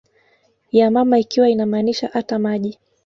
ya 0.71 0.91
mama 0.91 1.19
ikiwa 1.19 1.49
inamaanisha 1.49 2.13
ata 2.13 2.39
maji 2.39 2.79